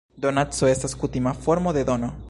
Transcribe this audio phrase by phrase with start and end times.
[0.23, 2.15] Donaco estas kutima formo de dono.